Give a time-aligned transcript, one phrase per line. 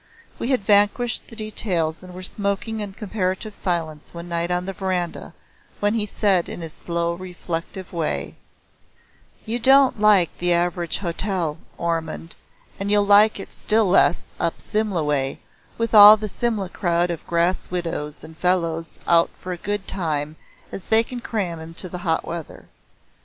[0.39, 4.73] We had vanquished the details and were smoking in comparative silence one night on the
[4.73, 5.31] veranda,
[5.79, 8.37] when he said in his slow reflective way;
[9.45, 12.35] "You don't like the average hotel, Ormond,
[12.79, 15.37] and you'll like it still less up Simla way
[15.77, 19.83] with all the Simla crowd of grass widows and fellows out for as good a
[19.83, 20.35] time
[20.71, 22.65] as they can cram into the hot weather.